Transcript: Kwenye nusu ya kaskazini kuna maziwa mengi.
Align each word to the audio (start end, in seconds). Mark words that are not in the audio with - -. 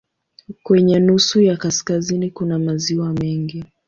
Kwenye 0.63 0.99
nusu 0.99 1.41
ya 1.41 1.57
kaskazini 1.57 2.31
kuna 2.31 2.59
maziwa 2.59 3.13
mengi. 3.13 3.63